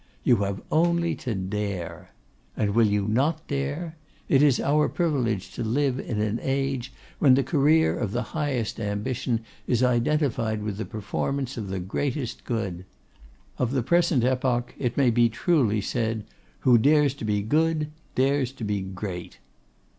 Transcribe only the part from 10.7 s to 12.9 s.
the performance of the greatest good.